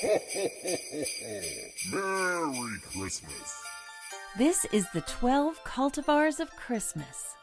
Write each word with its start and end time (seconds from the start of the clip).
Merry 1.92 2.78
Christmas. 2.90 3.62
This 4.38 4.64
is 4.72 4.86
the 4.94 5.02
12 5.02 5.62
cultivars 5.64 6.40
of 6.40 6.56
Christmas. 6.56 7.34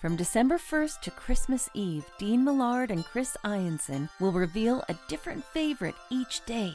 From 0.00 0.14
December 0.14 0.58
1st 0.58 1.00
to 1.00 1.10
Christmas 1.10 1.68
Eve, 1.74 2.04
Dean 2.18 2.44
Millard 2.44 2.92
and 2.92 3.04
Chris 3.04 3.36
Ianson 3.44 4.08
will 4.20 4.30
reveal 4.30 4.84
a 4.88 4.94
different 5.08 5.44
favorite 5.46 5.96
each 6.08 6.44
day. 6.46 6.74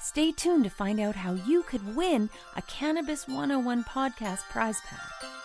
Stay 0.00 0.30
tuned 0.30 0.62
to 0.62 0.70
find 0.70 1.00
out 1.00 1.16
how 1.16 1.32
you 1.32 1.64
could 1.64 1.96
win 1.96 2.30
a 2.56 2.62
Cannabis 2.62 3.26
101 3.26 3.82
podcast 3.82 4.42
prize 4.50 4.80
pack. 4.86 5.37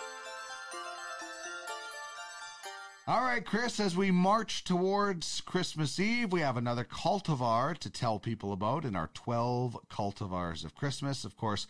All 3.06 3.22
right, 3.22 3.46
Chris, 3.46 3.82
as 3.82 3.98
we 3.98 4.12
march 4.12 4.64
towards 4.64 5.42
Christmas 5.42 6.00
Eve, 6.00 6.32
we 6.32 6.40
have 6.40 6.56
another 6.56 6.86
cultivar 6.86 7.78
to 7.80 7.90
tell 7.90 8.18
people 8.18 8.54
about 8.54 8.86
in 8.86 8.96
our 8.96 9.10
12 9.14 9.78
cultivars 9.90 10.64
of 10.64 10.74
Christmas. 10.74 11.26
Of 11.26 11.36
course, 11.36 11.68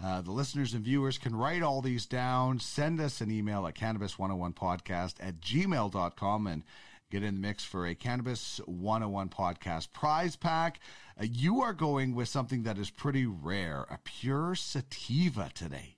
uh, 0.00 0.20
the 0.20 0.30
listeners 0.30 0.74
and 0.74 0.84
viewers 0.84 1.18
can 1.18 1.34
write 1.34 1.64
all 1.64 1.82
these 1.82 2.06
down, 2.06 2.60
send 2.60 3.00
us 3.00 3.20
an 3.20 3.32
email 3.32 3.66
at 3.66 3.74
cannabis101podcast 3.74 5.14
at 5.18 5.40
gmail.com 5.40 6.46
and 6.46 6.62
get 7.10 7.24
in 7.24 7.34
the 7.34 7.40
mix 7.40 7.64
for 7.64 7.84
a 7.84 7.96
Cannabis 7.96 8.60
101 8.66 9.28
podcast 9.28 9.92
prize 9.92 10.36
pack. 10.36 10.78
Uh, 11.20 11.24
you 11.28 11.62
are 11.62 11.72
going 11.72 12.14
with 12.14 12.28
something 12.28 12.62
that 12.62 12.78
is 12.78 12.90
pretty 12.90 13.26
rare, 13.26 13.86
a 13.90 13.98
pure 14.04 14.54
sativa 14.54 15.50
today. 15.52 15.95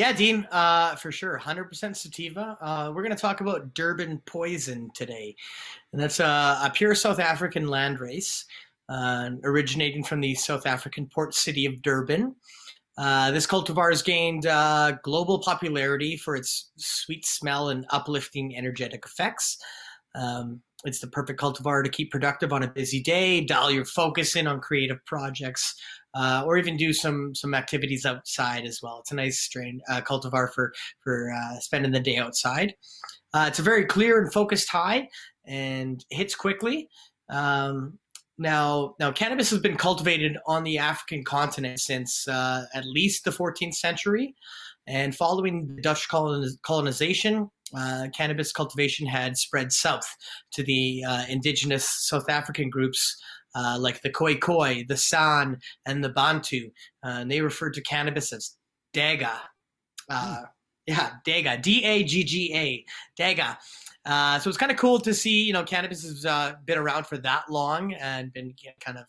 Yeah, 0.00 0.14
Dean, 0.14 0.48
uh, 0.50 0.96
for 0.96 1.12
sure. 1.12 1.38
100% 1.38 1.94
sativa. 1.94 2.56
Uh, 2.62 2.90
we're 2.90 3.02
going 3.02 3.14
to 3.14 3.20
talk 3.20 3.42
about 3.42 3.74
Durban 3.74 4.22
poison 4.24 4.90
today. 4.94 5.36
And 5.92 6.00
that's 6.00 6.20
a, 6.20 6.24
a 6.24 6.70
pure 6.72 6.94
South 6.94 7.18
African 7.18 7.66
landrace 7.66 8.46
uh, 8.88 9.32
originating 9.44 10.02
from 10.02 10.22
the 10.22 10.34
South 10.34 10.64
African 10.64 11.04
port 11.06 11.34
city 11.34 11.66
of 11.66 11.82
Durban. 11.82 12.34
Uh, 12.96 13.30
this 13.32 13.46
cultivar 13.46 13.90
has 13.90 14.00
gained 14.00 14.46
uh, 14.46 14.92
global 15.02 15.38
popularity 15.38 16.16
for 16.16 16.34
its 16.34 16.70
sweet 16.76 17.26
smell 17.26 17.68
and 17.68 17.84
uplifting 17.90 18.56
energetic 18.56 19.04
effects. 19.04 19.58
Um, 20.14 20.62
it's 20.84 21.00
the 21.00 21.06
perfect 21.06 21.40
cultivar 21.40 21.84
to 21.84 21.90
keep 21.90 22.10
productive 22.10 22.52
on 22.52 22.62
a 22.62 22.68
busy 22.68 23.02
day, 23.02 23.40
dial 23.42 23.70
your 23.70 23.84
focus 23.84 24.36
in 24.36 24.46
on 24.46 24.60
creative 24.60 25.04
projects, 25.04 25.74
uh, 26.14 26.42
or 26.46 26.56
even 26.56 26.76
do 26.76 26.92
some 26.92 27.34
some 27.34 27.54
activities 27.54 28.06
outside 28.06 28.64
as 28.64 28.80
well. 28.82 29.00
It's 29.00 29.12
a 29.12 29.16
nice 29.16 29.40
strain 29.40 29.80
uh, 29.90 30.00
cultivar 30.00 30.52
for 30.52 30.72
for 31.02 31.32
uh, 31.32 31.58
spending 31.60 31.92
the 31.92 32.00
day 32.00 32.16
outside. 32.16 32.74
Uh, 33.34 33.46
it's 33.48 33.58
a 33.58 33.62
very 33.62 33.84
clear 33.84 34.20
and 34.20 34.32
focused 34.32 34.70
high, 34.70 35.08
and 35.46 36.04
hits 36.10 36.34
quickly. 36.34 36.88
Um, 37.28 37.98
now, 38.38 38.94
now 38.98 39.12
cannabis 39.12 39.50
has 39.50 39.60
been 39.60 39.76
cultivated 39.76 40.38
on 40.46 40.64
the 40.64 40.78
African 40.78 41.22
continent 41.24 41.78
since 41.78 42.26
uh, 42.26 42.64
at 42.74 42.86
least 42.86 43.24
the 43.24 43.30
14th 43.30 43.74
century, 43.74 44.34
and 44.90 45.14
following 45.14 45.66
the 45.76 45.82
Dutch 45.82 46.08
colonization, 46.08 47.48
uh, 47.76 48.08
cannabis 48.14 48.52
cultivation 48.52 49.06
had 49.06 49.36
spread 49.36 49.72
south 49.72 50.08
to 50.52 50.62
the 50.64 51.04
uh, 51.08 51.24
indigenous 51.28 51.88
South 52.08 52.28
African 52.28 52.68
groups 52.68 53.16
uh, 53.54 53.76
like 53.78 54.02
the 54.02 54.10
Khoikhoi, 54.10 54.88
the 54.88 54.96
San, 54.96 55.58
and 55.86 56.02
the 56.02 56.08
Bantu. 56.08 56.70
Uh, 57.04 57.20
and 57.20 57.30
they 57.30 57.40
referred 57.40 57.74
to 57.74 57.82
cannabis 57.82 58.32
as 58.32 58.56
Dagga. 58.94 59.38
Hmm. 60.10 60.44
Yeah, 60.90 61.10
Dagga, 61.24 61.62
D 61.62 61.84
A 61.84 62.02
G 62.02 62.24
G 62.24 62.52
A, 62.52 62.84
Dagga. 63.16 63.56
Uh, 64.04 64.40
so 64.40 64.48
it's 64.48 64.58
kind 64.58 64.72
of 64.72 64.78
cool 64.78 64.98
to 64.98 65.14
see, 65.14 65.44
you 65.44 65.52
know, 65.52 65.62
cannabis 65.62 66.02
has 66.02 66.26
uh, 66.26 66.54
been 66.64 66.78
around 66.78 67.06
for 67.06 67.16
that 67.18 67.44
long 67.48 67.92
and 67.92 68.32
been 68.32 68.52
kind 68.80 68.98
of, 68.98 69.04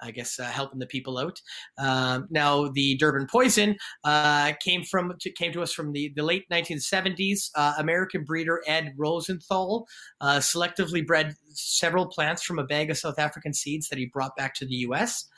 I 0.00 0.12
guess, 0.12 0.40
uh, 0.40 0.44
helping 0.44 0.78
the 0.78 0.86
people 0.86 1.18
out. 1.18 1.38
Um, 1.76 2.26
now, 2.30 2.68
the 2.68 2.96
Durban 2.96 3.26
poison 3.30 3.76
uh, 4.02 4.52
came 4.60 4.82
from 4.82 5.12
to, 5.20 5.30
came 5.30 5.52
to 5.52 5.60
us 5.60 5.74
from 5.74 5.92
the, 5.92 6.10
the 6.16 6.22
late 6.22 6.44
1970s. 6.50 7.50
Uh, 7.54 7.74
American 7.76 8.24
breeder 8.24 8.62
Ed 8.66 8.94
Rosenthal 8.96 9.86
uh, 10.22 10.38
selectively 10.38 11.06
bred 11.06 11.34
several 11.50 12.06
plants 12.06 12.42
from 12.42 12.58
a 12.58 12.64
bag 12.64 12.90
of 12.90 12.96
South 12.96 13.18
African 13.18 13.52
seeds 13.52 13.90
that 13.90 13.98
he 13.98 14.06
brought 14.06 14.34
back 14.36 14.54
to 14.54 14.64
the 14.64 14.76
U.S. 14.76 15.28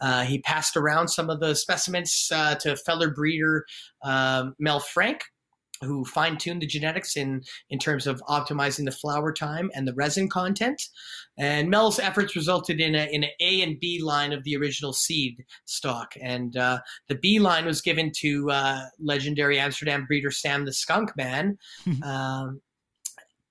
Uh, 0.00 0.22
he 0.22 0.38
passed 0.38 0.76
around 0.76 1.08
some 1.08 1.30
of 1.30 1.40
the 1.40 1.54
specimens 1.54 2.30
uh, 2.32 2.54
to 2.56 2.76
fellow 2.76 3.10
breeder 3.10 3.64
um, 4.04 4.54
Mel 4.60 4.78
Frank, 4.78 5.22
who 5.82 6.04
fine-tuned 6.04 6.62
the 6.62 6.66
genetics 6.66 7.16
in 7.16 7.42
in 7.70 7.78
terms 7.78 8.06
of 8.06 8.22
optimizing 8.28 8.84
the 8.84 8.90
flower 8.90 9.32
time 9.32 9.70
and 9.74 9.86
the 9.86 9.94
resin 9.94 10.28
content. 10.28 10.82
And 11.38 11.70
Mel's 11.70 11.98
efforts 11.98 12.34
resulted 12.34 12.80
in 12.80 12.94
a 12.94 13.06
in 13.12 13.24
an 13.24 13.30
A 13.40 13.62
and 13.62 13.78
B 13.80 14.02
line 14.02 14.32
of 14.32 14.44
the 14.44 14.56
original 14.56 14.92
seed 14.92 15.44
stock, 15.64 16.14
and 16.20 16.56
uh, 16.56 16.80
the 17.08 17.14
B 17.14 17.38
line 17.38 17.66
was 17.66 17.80
given 17.80 18.12
to 18.16 18.50
uh, 18.50 18.80
legendary 18.98 19.58
Amsterdam 19.58 20.04
breeder 20.06 20.30
Sam 20.30 20.64
the 20.64 20.72
Skunk 20.72 21.16
Man. 21.16 21.58
um, 22.02 22.60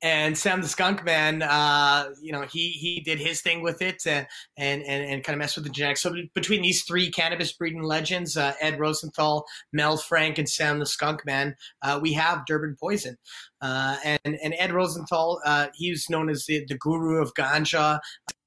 and 0.02 0.38
Sam 0.38 0.62
the 0.62 0.68
Skunk 0.68 1.03
Man, 1.03 1.41
uh, 1.41 2.09
you 2.22 2.31
know, 2.31 2.41
he 2.41 2.69
he 2.69 3.00
did 3.00 3.19
his 3.19 3.41
thing 3.41 3.62
with 3.62 3.81
it 3.81 4.06
uh, 4.06 4.25
and 4.58 4.84
and 4.84 4.84
and 4.84 5.24
kind 5.24 5.34
of 5.34 5.40
messed 5.40 5.56
with 5.56 5.66
the 5.66 5.72
genetics. 5.72 6.02
So 6.02 6.16
between 6.35 6.62
these 6.62 6.84
three 6.84 7.09
cannabis 7.09 7.52
breeding 7.53 7.81
legends, 7.81 8.38
uh, 8.38 8.53
Ed 8.62 8.80
Rosenthal, 8.80 9.46
Mel 9.74 9.97
Frank, 9.97 10.38
and 10.38 10.47
Sam 10.47 10.80
the 10.80 10.86
Skunk 10.86 11.25
Man, 11.25 11.56
uh, 11.81 12.00
we 12.02 12.13
have 12.13 12.46
Durban 12.46 12.75
Poison. 12.80 13.18
Uh, 13.62 13.97
and 14.03 14.38
and 14.44 14.53
Ed 14.59 14.72
Rosenthal, 14.72 15.41
uh, 15.46 15.68
he's 15.74 16.06
known 16.09 16.30
as 16.30 16.46
the, 16.46 16.63
the 16.68 16.78
guru 16.78 17.22
of 17.22 17.34
ganja, 17.34 18.00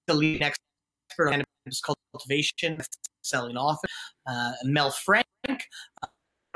the 0.06 0.14
leading 0.14 0.42
expert 0.42 1.32
on 1.32 1.42
cannabis 1.64 1.82
cultivation, 2.12 2.78
selling 3.22 3.56
author. 3.56 3.88
Mel 4.64 4.92
Frank 4.92 5.26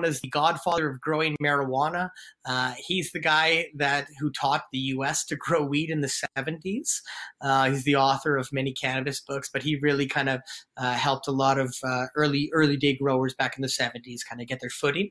as 0.03 0.21
the 0.21 0.29
godfather 0.29 0.89
of 0.89 1.01
growing 1.01 1.37
marijuana. 1.43 2.11
Uh, 2.45 2.75
he's 2.79 3.13
the 3.13 3.21
guy 3.21 3.67
that 3.77 4.09
who 4.19 4.31
taught 4.31 4.63
the 4.73 4.79
U.S. 4.79 5.25
to 5.27 5.37
grow 5.37 5.63
weed 5.65 5.91
in 5.91 6.01
the 6.01 6.13
70s. 6.37 7.01
Uh, 7.41 7.71
he's 7.71 7.85
the 7.85 7.97
author 7.97 8.37
of 8.37 8.49
many 8.53 8.73
cannabis 8.73 9.21
books, 9.21 9.49
but 9.53 9.63
he 9.63 9.77
really 9.77 10.07
kind 10.07 10.29
of 10.29 10.41
uh, 10.77 10.95
helped 10.95 11.29
a 11.29 11.33
lot 11.33 11.59
of 11.59 11.75
uh, 11.85 12.07
early 12.17 12.51
early 12.53 12.77
day 12.77 12.97
growers 12.97 13.35
back 13.35 13.57
in 13.57 13.63
the 13.63 13.69
70s 13.69 14.21
kind 14.29 14.41
of 14.41 14.49
get 14.49 14.61
their 14.61 14.71
footing. 14.71 15.11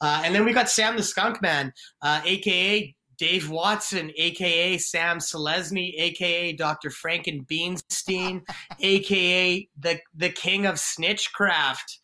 Uh, 0.00 0.22
and 0.24 0.34
then 0.34 0.44
we 0.44 0.52
got 0.52 0.70
Sam 0.70 0.96
the 0.96 1.02
Skunk 1.02 1.42
Man, 1.42 1.72
aka 2.04 2.82
uh, 2.82 2.86
Dave 3.18 3.48
Watson, 3.48 4.12
aka 4.16 4.76
Sam 4.78 5.18
Selezny, 5.18 5.94
aka 5.98 6.52
Dr. 6.52 6.90
Franken 6.90 7.46
Beanstein, 7.46 8.42
aka 8.80 9.68
the 9.78 9.98
the 10.14 10.30
king 10.30 10.66
of 10.66 10.76
snitchcraft. 10.76 11.98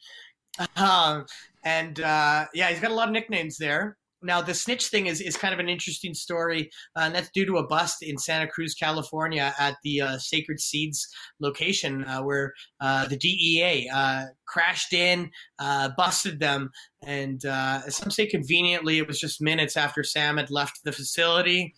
Um, 0.76 1.24
and 1.64 2.00
uh, 2.00 2.46
yeah, 2.54 2.68
he's 2.68 2.80
got 2.80 2.90
a 2.90 2.94
lot 2.94 3.08
of 3.08 3.12
nicknames 3.12 3.56
there. 3.56 3.96
Now, 4.22 4.40
the 4.40 4.54
snitch 4.54 4.86
thing 4.86 5.06
is, 5.06 5.20
is 5.20 5.36
kind 5.36 5.52
of 5.52 5.58
an 5.58 5.68
interesting 5.68 6.14
story, 6.14 6.70
uh, 6.96 7.02
and 7.02 7.14
that's 7.14 7.30
due 7.30 7.44
to 7.46 7.56
a 7.56 7.66
bust 7.66 8.02
in 8.02 8.16
Santa 8.16 8.46
Cruz, 8.46 8.74
California, 8.74 9.52
at 9.58 9.76
the 9.82 10.00
uh, 10.00 10.18
Sacred 10.18 10.60
Seeds 10.60 11.08
location, 11.40 12.04
uh, 12.04 12.22
where 12.22 12.52
uh, 12.80 13.06
the 13.08 13.16
DEA 13.16 13.90
uh, 13.92 14.26
crashed 14.46 14.92
in, 14.92 15.30
uh, 15.58 15.90
busted 15.96 16.38
them, 16.38 16.70
and 17.04 17.42
some 17.88 18.10
say 18.10 18.26
conveniently 18.26 18.98
it 18.98 19.08
was 19.08 19.18
just 19.18 19.42
minutes 19.42 19.76
after 19.76 20.04
Sam 20.04 20.36
had 20.36 20.50
left 20.50 20.80
the 20.84 20.92
facility. 20.92 21.74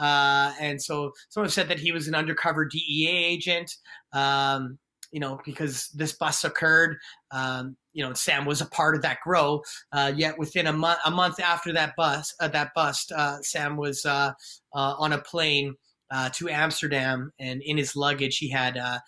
and 0.00 0.82
so 0.82 1.12
someone 1.28 1.50
said 1.50 1.68
that 1.68 1.78
he 1.78 1.92
was 1.92 2.08
an 2.08 2.14
undercover 2.14 2.64
DEA 2.64 3.24
agent. 3.24 3.70
Um, 4.12 4.78
you 5.14 5.20
know, 5.20 5.38
because 5.44 5.90
this 5.94 6.12
bust 6.12 6.44
occurred. 6.44 6.98
Um, 7.30 7.76
you 7.92 8.04
know, 8.04 8.12
Sam 8.14 8.44
was 8.44 8.60
a 8.60 8.66
part 8.66 8.96
of 8.96 9.02
that 9.02 9.18
grow. 9.22 9.62
Uh, 9.92 10.12
yet 10.14 10.36
within 10.36 10.66
a 10.66 10.72
month, 10.72 10.98
a 11.06 11.10
month 11.10 11.38
after 11.38 11.72
that 11.72 11.94
bust, 11.96 12.34
uh, 12.40 12.48
that 12.48 12.72
bust, 12.74 13.12
uh, 13.12 13.40
Sam 13.40 13.76
was 13.76 14.04
uh, 14.04 14.32
uh, 14.74 14.94
on 14.98 15.12
a 15.12 15.18
plane. 15.18 15.76
Uh, 16.10 16.28
to 16.28 16.48
Amsterdam, 16.48 17.32
and 17.40 17.60
in 17.62 17.76
his 17.76 17.96
luggage, 17.96 18.36
he 18.36 18.48
had 18.48 18.76
a 18.76 19.02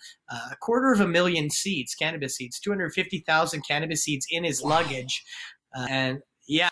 quarter 0.59 0.91
of 0.91 0.99
a 0.99 1.07
million 1.07 1.49
seeds, 1.49 1.93
cannabis 1.93 2.35
seeds, 2.35 2.59
250,000 2.59 3.61
cannabis 3.65 4.03
seeds 4.03 4.25
in 4.29 4.43
his 4.43 4.61
wow. 4.61 4.71
luggage. 4.71 5.23
and 5.89 6.19
yeah, 6.47 6.69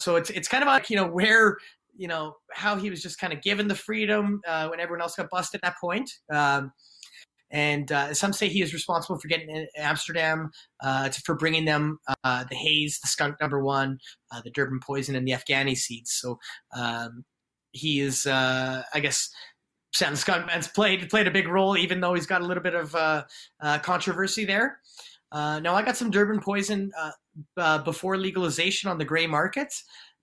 so 0.00 0.16
it's, 0.16 0.30
it's 0.30 0.48
kind 0.48 0.64
of 0.64 0.68
like, 0.68 0.90
you 0.90 0.96
know, 0.96 1.06
where, 1.06 1.58
you 1.94 2.08
know, 2.08 2.34
how 2.50 2.74
he 2.74 2.90
was 2.90 3.02
just 3.02 3.18
kind 3.18 3.32
of 3.32 3.40
given 3.42 3.68
the 3.68 3.76
freedom 3.76 4.40
when 4.46 4.80
everyone 4.80 5.02
else 5.02 5.14
got 5.14 5.30
busted 5.30 5.60
at 5.62 5.62
that 5.62 5.76
point. 5.78 6.10
Um, 6.32 6.72
and 7.52 7.92
uh, 7.92 8.14
some 8.14 8.32
say 8.32 8.48
he 8.48 8.62
is 8.62 8.72
responsible 8.72 9.18
for 9.18 9.28
getting 9.28 9.50
in 9.50 9.66
Amsterdam 9.76 10.50
uh, 10.82 11.10
to, 11.10 11.20
for 11.20 11.34
bringing 11.34 11.66
them 11.66 11.98
uh, 12.24 12.44
the 12.48 12.56
haze, 12.56 12.98
the 13.00 13.08
skunk 13.08 13.36
number 13.40 13.62
one, 13.62 13.98
uh, 14.32 14.40
the 14.42 14.50
Durban 14.50 14.80
poison, 14.84 15.14
and 15.14 15.28
the 15.28 15.32
Afghani 15.32 15.76
seeds. 15.76 16.12
So 16.12 16.38
um, 16.76 17.24
he 17.72 18.00
is, 18.00 18.26
uh, 18.26 18.82
I 18.92 19.00
guess. 19.00 19.30
Sam 19.94 20.14
Skunkman's 20.14 20.68
played 20.68 21.10
played 21.10 21.26
a 21.26 21.30
big 21.30 21.46
role, 21.46 21.76
even 21.76 22.00
though 22.00 22.14
he's 22.14 22.24
got 22.24 22.40
a 22.40 22.46
little 22.46 22.62
bit 22.62 22.74
of 22.74 22.94
uh, 22.94 23.24
controversy 23.82 24.46
there. 24.46 24.78
now, 25.34 25.74
I 25.74 25.82
got 25.82 25.98
some 25.98 26.10
Durban 26.10 26.40
poison 26.40 26.90
before 27.84 28.16
legalization 28.16 28.88
on 28.88 28.96
the 28.96 29.04
gray 29.04 29.26
market 29.26 29.74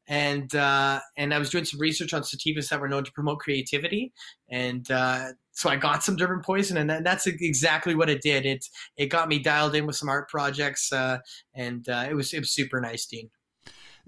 and 0.10 0.54
uh, 0.56 1.00
and 1.18 1.34
I 1.34 1.38
was 1.38 1.52
doing 1.52 1.66
some 1.66 1.80
research 1.80 2.14
on 2.14 2.24
sativas 2.24 2.70
that 2.70 2.82
were 2.82 2.90
known 2.90 3.04
to 3.04 3.12
promote 3.12 3.40
creativity, 3.40 4.12
and 4.50 4.90
so 5.60 5.70
I 5.70 5.76
got 5.76 6.04
some 6.04 6.16
Durban 6.16 6.42
Poison, 6.42 6.78
and 6.78 7.06
that's 7.06 7.28
exactly 7.28 7.94
what 7.94 8.10
it 8.10 8.22
did. 8.22 8.46
It 8.46 8.66
it 8.96 9.08
got 9.08 9.28
me 9.28 9.40
dialed 9.40 9.76
in 9.76 9.86
with 9.86 9.98
some 9.98 10.08
art 10.08 10.30
projects, 10.30 10.94
uh, 10.94 11.18
and 11.54 11.88
uh, 11.90 12.08
it 12.10 12.14
was 12.14 12.34
it 12.34 12.40
was 12.40 12.52
super 12.54 12.80
nice, 12.80 13.06
Dean. 13.06 13.30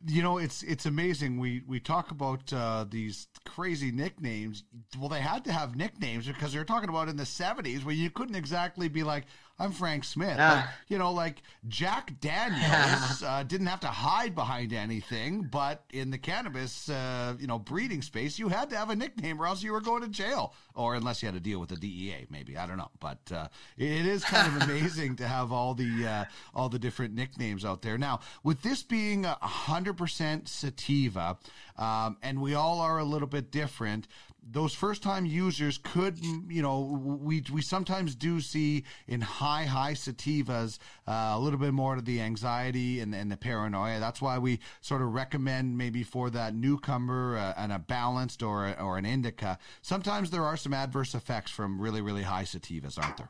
You 0.07 0.23
know, 0.23 0.37
it's 0.37 0.63
it's 0.63 0.85
amazing. 0.85 1.39
We 1.39 1.61
we 1.67 1.81
talk 1.81 2.11
about 2.11 2.53
uh, 2.53 2.85
these 2.89 3.27
crazy 3.45 3.91
nicknames. 3.91 4.63
Well, 4.97 5.09
they 5.09 5.19
had 5.19 5.43
to 5.43 5.51
have 5.51 5.75
nicknames 5.75 6.25
because 6.25 6.53
they're 6.53 6.63
talking 6.63 6.87
about 6.87 7.09
in 7.09 7.17
the 7.17 7.23
'70s 7.23 7.83
where 7.83 7.93
you 7.93 8.09
couldn't 8.09 8.35
exactly 8.35 8.87
be 8.87 9.03
like, 9.03 9.25
I'm 9.59 9.71
Frank 9.71 10.03
Smith. 10.03 10.39
Uh, 10.39 10.63
you 10.87 10.97
know, 10.97 11.11
like 11.11 11.43
Jack 11.67 12.19
Daniels 12.19 13.23
uh, 13.25 13.43
didn't 13.47 13.67
have 13.67 13.81
to 13.81 13.87
hide 13.87 14.33
behind 14.33 14.73
anything, 14.73 15.43
but 15.43 15.83
in 15.91 16.09
the 16.09 16.17
cannabis, 16.17 16.89
uh, 16.89 17.35
you 17.39 17.47
know, 17.47 17.59
breeding 17.59 18.01
space, 18.01 18.39
you 18.39 18.49
had 18.49 18.69
to 18.71 18.77
have 18.77 18.89
a 18.89 18.95
nickname 18.95 19.41
or 19.41 19.45
else 19.45 19.61
you 19.61 19.71
were 19.71 19.81
going 19.81 20.01
to 20.01 20.07
jail, 20.07 20.53
or 20.73 20.95
unless 20.95 21.21
you 21.21 21.27
had 21.27 21.35
to 21.35 21.39
deal 21.39 21.59
with 21.59 21.69
the 21.69 21.75
DEA, 21.75 22.25
maybe 22.29 22.57
I 22.57 22.65
don't 22.65 22.77
know. 22.77 22.89
But 22.99 23.19
uh, 23.31 23.47
it 23.77 24.05
is 24.05 24.23
kind 24.23 24.55
of 24.55 24.61
amazing 24.69 25.17
to 25.17 25.27
have 25.27 25.51
all 25.51 25.73
the 25.73 26.07
uh, 26.07 26.25
all 26.55 26.69
the 26.69 26.79
different 26.79 27.13
nicknames 27.13 27.63
out 27.63 27.81
there. 27.81 27.97
Now, 27.97 28.21
with 28.43 28.63
this 28.63 28.81
being 28.81 29.25
a 29.25 29.35
hundred 29.41 29.97
percent 29.97 30.47
sativa, 30.49 31.37
um, 31.81 32.17
and 32.21 32.41
we 32.41 32.53
all 32.53 32.79
are 32.79 32.99
a 32.99 33.03
little 33.03 33.27
bit 33.27 33.51
different 33.51 34.07
those 34.43 34.73
first 34.73 35.03
time 35.03 35.25
users 35.25 35.77
could, 35.77 36.17
you 36.19 36.61
know, 36.61 36.81
we 37.21 37.43
we 37.51 37.61
sometimes 37.61 38.15
do 38.15 38.41
see 38.41 38.83
in 39.07 39.21
high 39.21 39.65
high 39.65 39.93
sativas 39.93 40.79
uh, 41.07 41.33
a 41.33 41.39
little 41.39 41.59
bit 41.59 41.73
more 41.73 41.95
of 41.95 42.05
the 42.05 42.19
anxiety 42.21 43.01
and, 43.01 43.13
and 43.13 43.31
the 43.31 43.37
paranoia. 43.37 43.99
That's 43.99 44.21
why 44.21 44.39
we 44.39 44.59
sort 44.81 45.01
of 45.01 45.13
recommend 45.13 45.77
maybe 45.77 46.03
for 46.03 46.29
that 46.31 46.55
newcomer 46.55 47.37
uh, 47.37 47.53
and 47.55 47.71
a 47.71 47.79
balanced 47.79 48.41
or 48.41 48.77
or 48.79 48.97
an 48.97 49.05
indica. 49.05 49.59
Sometimes 49.81 50.31
there 50.31 50.43
are 50.43 50.57
some 50.57 50.73
adverse 50.73 51.13
effects 51.13 51.51
from 51.51 51.79
really 51.79 52.01
really 52.01 52.23
high 52.23 52.43
sativas, 52.43 53.01
aren't 53.01 53.17
there? 53.17 53.29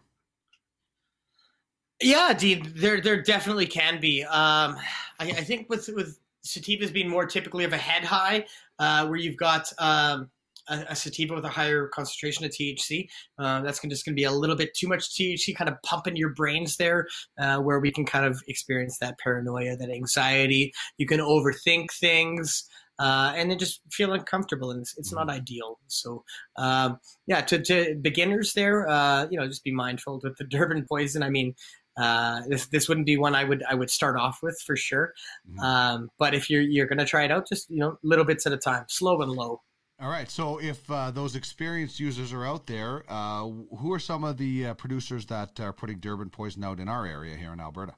Yeah, 2.01 2.33
Dean, 2.33 2.71
there 2.75 3.01
there 3.01 3.21
definitely 3.21 3.67
can 3.67 3.99
be. 3.99 4.23
Um, 4.23 4.77
I, 5.19 5.27
I, 5.29 5.43
think 5.43 5.69
with 5.69 5.87
with 5.89 6.17
sativas 6.45 6.91
being 6.91 7.09
more 7.09 7.25
typically 7.25 7.63
of 7.63 7.73
a 7.73 7.77
head 7.77 8.03
high, 8.03 8.45
uh, 8.79 9.05
where 9.07 9.17
you've 9.17 9.37
got 9.37 9.71
um, 9.77 10.29
a, 10.69 10.85
a, 10.89 10.95
sativa 10.95 11.33
with 11.33 11.45
a 11.45 11.49
higher 11.49 11.87
concentration 11.87 12.45
of 12.45 12.51
THC. 12.51 13.07
Uh, 13.37 13.61
that's 13.61 13.79
just 13.81 14.05
going 14.05 14.13
to 14.13 14.19
be 14.19 14.23
a 14.23 14.31
little 14.31 14.55
bit 14.55 14.73
too 14.73 14.87
much 14.87 15.09
THC, 15.09 15.55
kind 15.55 15.69
of 15.69 15.75
pumping 15.83 16.15
your 16.15 16.33
brains 16.33 16.77
there, 16.77 17.07
uh, 17.39 17.57
where 17.57 17.79
we 17.79 17.91
can 17.91 18.05
kind 18.05 18.25
of 18.25 18.41
experience 18.47 18.97
that 18.99 19.17
paranoia, 19.19 19.75
that 19.75 19.89
anxiety. 19.89 20.73
You 20.97 21.05
can 21.05 21.19
overthink 21.19 21.91
things. 21.99 22.63
Uh, 23.01 23.33
and 23.35 23.49
then 23.49 23.57
just 23.57 23.81
feel 23.91 24.13
uncomfortable, 24.13 24.69
and 24.69 24.81
it's, 24.81 24.95
it's 24.95 25.11
not 25.11 25.27
ideal. 25.27 25.79
So, 25.87 26.23
um, 26.57 26.99
yeah, 27.25 27.41
to, 27.41 27.59
to 27.59 27.95
beginners 27.99 28.53
there, 28.53 28.87
uh, 28.87 29.27
you 29.31 29.39
know, 29.39 29.47
just 29.47 29.63
be 29.63 29.73
mindful 29.73 30.19
with 30.23 30.37
the 30.37 30.43
Durban 30.49 30.85
poison. 30.87 31.23
I 31.23 31.29
mean, 31.29 31.55
uh, 31.97 32.41
this 32.47 32.67
this 32.67 32.87
wouldn't 32.87 33.07
be 33.07 33.17
one 33.17 33.33
I 33.33 33.43
would 33.43 33.63
I 33.67 33.73
would 33.73 33.89
start 33.89 34.17
off 34.17 34.39
with 34.43 34.61
for 34.65 34.75
sure. 34.75 35.13
Mm-hmm. 35.49 35.59
Um, 35.59 36.09
but 36.19 36.35
if 36.35 36.49
you're 36.49 36.61
you're 36.61 36.85
gonna 36.85 37.05
try 37.05 37.23
it 37.23 37.31
out, 37.31 37.49
just 37.49 37.69
you 37.71 37.79
know 37.79 37.97
little 38.03 38.23
bits 38.23 38.45
at 38.45 38.53
a 38.53 38.57
time, 38.57 38.85
slow 38.87 39.19
and 39.21 39.31
low. 39.31 39.61
All 39.99 40.09
right. 40.09 40.29
So, 40.29 40.59
if 40.59 40.89
uh, 40.89 41.11
those 41.11 41.35
experienced 41.35 41.99
users 41.99 42.33
are 42.33 42.45
out 42.45 42.67
there, 42.67 43.03
uh, 43.07 43.47
who 43.79 43.93
are 43.93 43.99
some 43.99 44.23
of 44.23 44.37
the 44.37 44.67
uh, 44.67 44.73
producers 44.75 45.25
that 45.27 45.59
are 45.59 45.73
putting 45.73 45.99
Durban 45.99 46.29
poison 46.29 46.63
out 46.63 46.79
in 46.79 46.87
our 46.87 47.05
area 47.05 47.35
here 47.35 47.53
in 47.53 47.59
Alberta? 47.59 47.93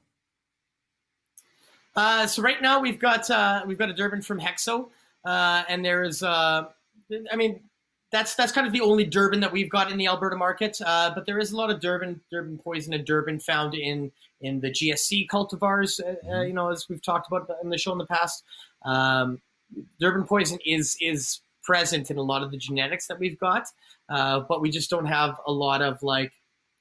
Uh, 1.96 2.26
so 2.26 2.42
right 2.42 2.60
now 2.60 2.80
we've 2.80 2.98
got 2.98 3.28
uh, 3.30 3.62
we've 3.66 3.78
got 3.78 3.90
a 3.90 3.94
Durban 3.94 4.22
from 4.22 4.40
Hexo, 4.40 4.88
uh, 5.24 5.62
and 5.68 5.84
there's 5.84 6.22
I 6.22 6.66
mean 7.36 7.60
that's 8.10 8.34
that's 8.34 8.52
kind 8.52 8.66
of 8.66 8.72
the 8.72 8.80
only 8.80 9.04
Durban 9.04 9.40
that 9.40 9.52
we've 9.52 9.70
got 9.70 9.90
in 9.90 9.98
the 9.98 10.06
Alberta 10.06 10.36
market. 10.36 10.78
but 10.80 11.24
there 11.26 11.38
is 11.38 11.52
a 11.52 11.56
lot 11.56 11.70
of 11.70 11.80
Durban 11.80 12.20
Durban 12.30 12.58
poison 12.58 12.94
and 12.94 13.04
Durban 13.04 13.40
found 13.40 13.74
in 13.74 14.10
in 14.40 14.60
the 14.60 14.70
GSC 14.70 15.28
cultivars. 15.28 16.00
Mm-hmm. 16.00 16.48
you 16.48 16.52
know, 16.52 16.70
as 16.70 16.88
we've 16.88 17.02
talked 17.02 17.28
about 17.28 17.48
in 17.62 17.70
the 17.70 17.78
show 17.78 17.92
in 17.92 17.98
the 17.98 18.06
past. 18.06 18.44
Um, 18.84 19.40
Durban 20.00 20.24
poison 20.24 20.58
is 20.64 20.96
is 21.00 21.40
present 21.62 22.10
in 22.10 22.18
a 22.18 22.22
lot 22.22 22.42
of 22.42 22.50
the 22.50 22.56
genetics 22.56 23.06
that 23.06 23.18
we've 23.18 23.38
got, 23.38 23.66
uh, 24.08 24.40
but 24.40 24.60
we 24.60 24.70
just 24.70 24.90
don't 24.90 25.06
have 25.06 25.40
a 25.46 25.52
lot 25.52 25.82
of 25.82 26.02
like 26.02 26.32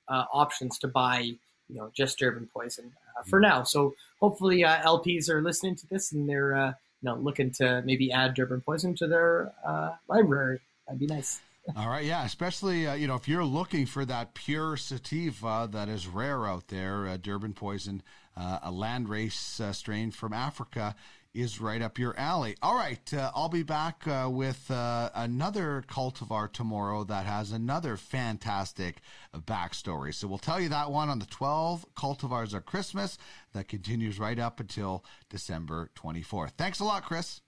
uh, 0.07 0.25
options 0.33 0.77
to 0.79 0.87
buy, 0.87 1.31
you 1.69 1.75
know, 1.75 1.91
just 1.95 2.19
Durban 2.19 2.49
poison 2.53 2.91
uh, 3.17 3.23
for 3.23 3.39
now. 3.39 3.63
So 3.63 3.93
hopefully 4.19 4.63
uh, 4.63 4.81
LPs 4.81 5.29
are 5.29 5.41
listening 5.41 5.75
to 5.77 5.87
this 5.87 6.11
and 6.11 6.27
they're 6.27 6.55
uh, 6.55 6.73
you 7.01 7.09
know 7.09 7.15
looking 7.15 7.51
to 7.51 7.81
maybe 7.85 8.11
add 8.11 8.33
Durban 8.33 8.61
poison 8.61 8.95
to 8.95 9.07
their 9.07 9.51
uh, 9.65 9.91
library. 10.07 10.59
That'd 10.87 10.99
be 10.99 11.07
nice. 11.07 11.41
All 11.77 11.87
right, 11.87 12.03
yeah, 12.03 12.25
especially 12.25 12.87
uh, 12.87 12.93
you 12.93 13.07
know 13.07 13.15
if 13.15 13.27
you're 13.27 13.45
looking 13.45 13.85
for 13.85 14.03
that 14.05 14.33
pure 14.33 14.75
sativa 14.75 15.69
that 15.71 15.87
is 15.87 16.07
rare 16.07 16.45
out 16.45 16.67
there, 16.67 17.07
uh, 17.07 17.17
Durban 17.17 17.53
poison, 17.53 18.03
uh, 18.35 18.59
a 18.63 18.71
landrace 18.71 19.73
strain 19.73 20.11
from 20.11 20.33
Africa 20.33 20.95
is 21.33 21.59
right 21.59 21.81
up 21.81 21.97
your 21.97 22.17
alley. 22.17 22.55
All 22.61 22.75
right, 22.75 23.13
uh, 23.13 23.31
I'll 23.33 23.49
be 23.49 23.63
back 23.63 24.07
uh, 24.07 24.29
with 24.31 24.69
uh, 24.69 25.09
another 25.15 25.83
cultivar 25.87 26.51
tomorrow 26.51 27.03
that 27.05 27.25
has 27.25 27.51
another 27.51 27.97
fantastic 27.97 28.97
backstory. 29.35 30.13
So 30.13 30.27
we'll 30.27 30.37
tell 30.37 30.59
you 30.59 30.69
that 30.69 30.91
one 30.91 31.09
on 31.09 31.19
the 31.19 31.25
12 31.25 31.85
cultivars 31.95 32.53
of 32.53 32.65
Christmas 32.65 33.17
that 33.53 33.67
continues 33.67 34.19
right 34.19 34.37
up 34.37 34.59
until 34.59 35.03
December 35.29 35.89
24th. 35.95 36.51
Thanks 36.51 36.79
a 36.79 36.85
lot, 36.85 37.03
Chris. 37.03 37.41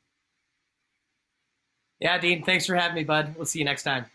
Yeah, 1.99 2.17
Dean, 2.17 2.43
thanks 2.43 2.65
for 2.65 2.75
having 2.75 2.95
me, 2.95 3.03
bud. 3.03 3.35
We'll 3.37 3.45
see 3.45 3.59
you 3.59 3.65
next 3.65 3.83
time. 3.83 4.05